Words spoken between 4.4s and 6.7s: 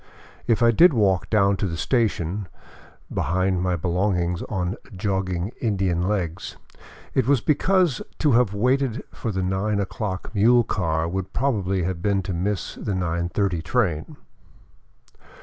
on jogging Indian legs,